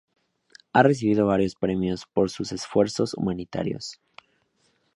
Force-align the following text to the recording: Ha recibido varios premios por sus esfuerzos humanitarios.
Ha 0.73 0.81
recibido 0.81 1.27
varios 1.27 1.53
premios 1.53 2.07
por 2.11 2.31
sus 2.31 2.51
esfuerzos 2.53 3.13
humanitarios. 3.13 4.01